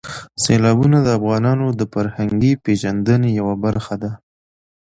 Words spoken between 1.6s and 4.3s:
د فرهنګي پیژندنې یوه برخه ده.